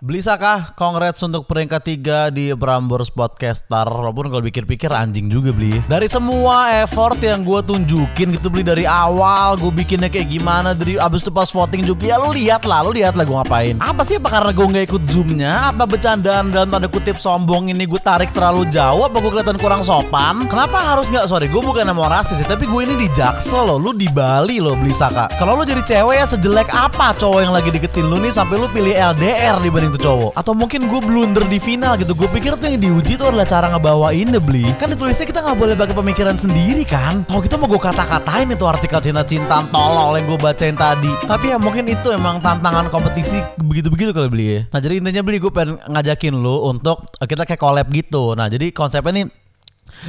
Beli 0.00 0.24
Saka, 0.24 0.72
congrats 0.80 1.20
untuk 1.20 1.44
peringkat 1.44 2.00
3 2.00 2.32
di 2.32 2.56
Prambors 2.56 3.12
Podcaster 3.12 3.84
Walaupun 3.84 4.32
kalau 4.32 4.40
pikir-pikir 4.40 4.88
anjing 4.88 5.28
juga 5.28 5.52
beli 5.52 5.76
Dari 5.92 6.08
semua 6.08 6.72
effort 6.80 7.20
yang 7.20 7.44
gue 7.44 7.60
tunjukin 7.60 8.32
gitu 8.32 8.48
beli 8.48 8.64
dari 8.64 8.88
awal 8.88 9.60
Gue 9.60 9.68
bikinnya 9.68 10.08
kayak 10.08 10.32
gimana 10.32 10.72
Dari 10.72 10.96
abis 10.96 11.20
itu 11.20 11.28
pas 11.28 11.52
voting 11.52 11.84
juga 11.84 12.08
Ya 12.08 12.16
lu 12.16 12.32
lihat 12.32 12.64
lah, 12.64 12.80
lu 12.80 12.96
lihat 12.96 13.12
lah 13.12 13.28
gue 13.28 13.36
ngapain. 13.44 13.76
Apa 13.76 14.00
sih 14.00 14.16
apa 14.16 14.32
karena 14.32 14.56
gue 14.56 14.66
gak 14.72 14.84
ikut 14.88 15.02
zoomnya? 15.04 15.52
Apa 15.68 15.84
bercandaan 15.84 16.48
dalam 16.48 16.72
tanda 16.72 16.88
kutip 16.88 17.20
sombong 17.20 17.68
ini 17.68 17.84
gue 17.84 18.00
tarik 18.00 18.32
terlalu 18.32 18.72
jauh? 18.72 19.04
Apa 19.04 19.20
gue 19.20 19.28
kelihatan 19.28 19.60
kurang 19.60 19.84
sopan? 19.84 20.48
Kenapa 20.48 20.80
harus 20.80 21.12
gak, 21.12 21.28
sorry 21.28 21.44
gue 21.44 21.60
bukan 21.60 21.84
mau 21.92 22.08
rasis 22.08 22.40
sih 22.40 22.48
Tapi 22.48 22.64
gue 22.64 22.80
ini 22.88 23.04
di 23.04 23.08
Jaksel 23.12 23.68
loh, 23.68 23.76
lu 23.76 23.92
di 23.92 24.08
Bali 24.08 24.64
loh 24.64 24.80
Beli 24.80 24.96
Saka 24.96 25.28
Kalau 25.36 25.60
lu 25.60 25.68
jadi 25.68 25.84
cewek 25.84 26.16
ya 26.16 26.24
sejelek 26.24 26.72
apa 26.72 27.12
cowok 27.20 27.44
yang 27.44 27.52
lagi 27.52 27.68
deketin 27.68 28.08
lu 28.08 28.16
nih 28.16 28.32
Sampai 28.32 28.56
lu 28.56 28.64
pilih 28.72 28.96
LDR 28.96 29.60
dibanding 29.60 29.89
tuh 29.94 30.02
cowok. 30.02 30.30
Atau 30.38 30.52
mungkin 30.56 30.86
gue 30.86 31.00
blunder 31.02 31.44
di 31.46 31.58
final 31.58 31.98
gitu. 31.98 32.14
Gue 32.14 32.28
pikir 32.30 32.54
tuh 32.56 32.66
yang 32.70 32.80
diuji 32.80 33.18
tuh 33.18 33.30
adalah 33.30 33.46
cara 33.46 33.70
ngebawain 33.74 34.32
beli 34.40 34.72
kan 34.78 34.88
ditulisnya 34.88 35.26
kita 35.28 35.42
nggak 35.42 35.58
boleh 35.58 35.74
pakai 35.76 35.96
pemikiran 35.96 36.36
sendiri 36.38 36.82
kan? 36.86 37.26
Kalau 37.28 37.42
kita 37.42 37.54
mau 37.60 37.68
gue 37.68 37.80
kata-katain 37.80 38.48
itu 38.48 38.64
artikel 38.64 39.00
cinta-cinta 39.02 39.66
tolol 39.68 40.16
yang 40.16 40.26
gue 40.30 40.38
bacain 40.40 40.76
tadi. 40.78 41.12
Tapi 41.26 41.52
ya 41.52 41.58
mungkin 41.60 41.84
itu 41.90 42.08
emang 42.14 42.40
tantangan 42.40 42.88
kompetisi 42.88 43.42
begitu-begitu 43.60 44.10
kalau 44.10 44.26
beli 44.26 44.46
ya 44.50 44.60
nah 44.74 44.82
jadi 44.82 44.98
intinya 44.98 45.22
beli 45.22 45.38
gue 45.38 45.52
pengen 45.52 45.78
ngajakin 45.78 46.34
lo 46.34 46.66
untuk 46.66 47.06
kita 47.22 47.46
kayak 47.46 47.60
collab 47.60 47.86
gitu. 47.90 48.34
Nah 48.34 48.50
jadi 48.50 48.74
konsepnya 48.74 49.22
nih 49.22 49.26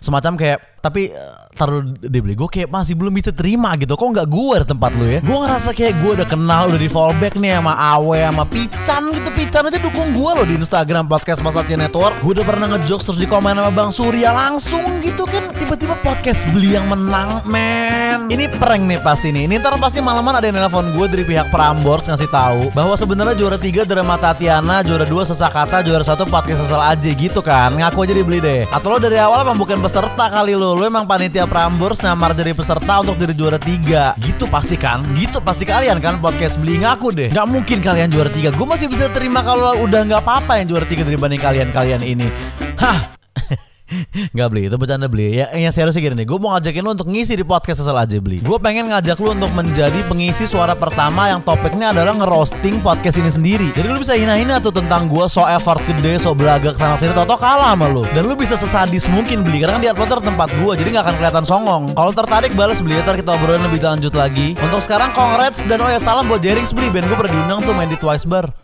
semacam 0.00 0.32
kayak 0.38 0.58
tapi 0.80 1.12
uh, 1.54 1.58
taruh 1.58 1.86
dibeli 2.02 2.34
gue 2.34 2.48
kayak 2.50 2.68
masih 2.68 2.98
belum 2.98 3.14
bisa 3.14 3.30
terima 3.30 3.70
gitu. 3.78 3.94
Kok 3.94 4.08
nggak 4.10 4.28
gue 4.28 4.54
di 4.58 4.66
tempat 4.66 4.90
lu 4.98 5.06
ya? 5.06 5.20
Gue 5.22 5.38
ngerasa 5.38 5.70
kayak 5.70 5.94
gue 6.02 6.10
udah 6.18 6.28
kenal 6.28 6.62
udah 6.74 6.80
di 6.80 6.90
fallback 6.90 7.38
nih 7.38 7.56
sama 7.56 7.72
Awe 7.78 8.18
sama 8.26 8.44
Pican 8.44 9.02
gitu. 9.14 9.28
Pican 9.34 9.62
aja 9.70 9.78
dukung 9.78 10.08
gue 10.12 10.30
loh 10.34 10.46
di 10.46 10.54
Instagram 10.58 11.06
podcast 11.06 11.40
Masaci 11.40 11.78
Network. 11.78 12.18
Gue 12.20 12.32
udah 12.36 12.46
pernah 12.46 12.66
ngejokes 12.74 13.04
terus 13.06 13.18
di 13.22 13.26
komen 13.30 13.54
sama 13.54 13.70
Bang 13.70 13.90
Surya 13.94 14.34
langsung 14.34 14.82
gitu 15.00 15.22
kan. 15.24 15.54
Tiba-tiba 15.54 15.94
podcast 16.02 16.42
beli 16.50 16.74
yang 16.74 16.90
menang 16.90 17.40
men. 17.46 18.26
Ini 18.28 18.50
prank 18.58 18.82
nih 18.84 19.00
pasti 19.00 19.30
nih. 19.30 19.46
Ini 19.46 19.62
ntar 19.62 19.78
pasti 19.78 20.02
malaman 20.02 20.42
ada 20.42 20.46
yang 20.50 20.58
nelfon 20.58 20.90
gue 20.92 21.06
dari 21.06 21.24
pihak 21.24 21.54
Prambors 21.54 22.10
ngasih 22.10 22.30
tahu 22.30 22.74
bahwa 22.74 22.94
sebenarnya 22.98 23.38
juara 23.38 23.58
tiga 23.60 23.86
drama 23.86 24.18
Tatiana 24.18 24.82
juara 24.82 25.06
dua 25.06 25.22
sesakata 25.22 25.84
juara 25.84 26.02
satu 26.02 26.26
podcast 26.26 26.66
sesal 26.66 26.82
aja 26.82 27.10
gitu 27.14 27.40
kan. 27.44 27.74
Ngaku 27.74 27.98
aja 28.04 28.14
dibeli 28.16 28.38
deh. 28.42 28.66
Atau 28.72 28.94
lo 28.94 28.98
dari 28.98 29.20
awal 29.20 29.46
emang 29.46 29.58
bukan 29.60 29.78
peserta 29.78 30.26
kali 30.32 30.56
lo. 30.56 30.74
Lo 30.74 30.84
emang 30.86 31.04
panitia 31.04 31.43
Prambors 31.46 32.00
nyamar 32.04 32.36
jadi 32.36 32.52
peserta 32.52 33.00
untuk 33.00 33.16
jadi 33.16 33.32
juara 33.32 33.58
tiga. 33.58 34.12
Gitu 34.20 34.44
pasti 34.50 34.76
kan? 34.76 35.02
Gitu 35.16 35.40
pasti 35.40 35.64
kalian 35.64 35.98
kan 36.02 36.20
podcast 36.20 36.60
beli 36.60 36.82
ngaku 36.84 37.08
deh. 37.14 37.28
Nggak 37.32 37.48
mungkin 37.48 37.78
kalian 37.80 38.08
juara 38.12 38.28
tiga. 38.28 38.52
Gue 38.52 38.66
masih 38.68 38.92
bisa 38.92 39.08
terima 39.12 39.40
kalau 39.40 39.80
udah 39.84 40.04
nggak 40.04 40.22
apa-apa 40.22 40.60
yang 40.60 40.72
juara 40.72 40.86
tiga 40.88 41.06
dibanding 41.06 41.40
kalian 41.40 41.68
kalian 41.72 42.02
ini. 42.04 42.28
Hah 42.76 43.14
Gak 44.38 44.48
beli, 44.48 44.72
itu 44.72 44.76
bercanda 44.80 45.06
beli. 45.06 45.38
Ya 45.38 45.52
yang 45.52 45.68
serius 45.68 45.94
gini 45.94 46.16
nih 46.16 46.26
Gue 46.26 46.40
mau 46.40 46.56
ngajakin 46.56 46.80
lu 46.80 46.90
untuk 46.96 47.08
ngisi 47.08 47.36
di 47.36 47.44
podcast 47.44 47.84
asal 47.84 47.94
aja 48.00 48.16
beli. 48.16 48.40
Gue 48.40 48.56
pengen 48.56 48.88
ngajak 48.88 49.20
lu 49.20 49.36
untuk 49.36 49.52
menjadi 49.52 50.00
pengisi 50.08 50.48
suara 50.48 50.72
pertama 50.72 51.28
Yang 51.28 51.44
topiknya 51.44 51.92
adalah 51.92 52.16
ngerosting 52.16 52.80
podcast 52.80 53.20
ini 53.20 53.30
sendiri. 53.30 53.68
Jadi 53.76 53.86
lu 53.86 54.00
bisa 54.00 54.16
hina-hina 54.16 54.58
tuh 54.58 54.72
tentang 54.72 55.06
gue 55.06 55.24
So 55.28 55.44
effort 55.44 55.84
gede, 55.84 56.16
so 56.16 56.32
belagak 56.32 56.80
sana 56.80 56.96
sini 56.96 57.12
Toto 57.12 57.36
kalah 57.36 57.76
sama 57.76 57.86
lu. 57.92 58.02
Dan 58.16 58.24
lu 58.24 58.34
bisa 58.34 58.56
sesadis 58.56 59.04
mungkin 59.12 59.44
beli 59.44 59.60
Karena 59.62 59.76
kan 59.76 59.82
di 59.84 59.90
Uploader 59.92 60.20
tempat 60.24 60.48
gue 60.56 60.72
Jadi 60.80 60.88
gak 60.96 61.04
akan 61.04 61.16
kelihatan 61.20 61.44
songong. 61.44 61.82
Kalau 61.92 62.12
tertarik 62.16 62.52
balas 62.56 62.80
beli. 62.80 62.96
Ntar 63.04 63.20
kita 63.20 63.36
obrolin 63.36 63.62
lebih 63.68 63.84
lanjut 63.84 64.16
lagi. 64.16 64.56
Untuk 64.64 64.80
sekarang 64.80 65.12
congrats. 65.12 65.60
Dan 65.68 65.84
oh 65.84 65.90
ya 65.92 66.00
salam 66.00 66.24
buat 66.24 66.40
Jerings 66.40 66.72
beli. 66.72 66.88
Ben 66.88 67.04
gue 67.04 67.16
pernah 67.16 67.32
diundang 67.36 67.60
tuh 67.60 67.74
main 67.76 67.90
di 67.92 68.00
Twice 68.00 68.24
Bar 68.24 68.63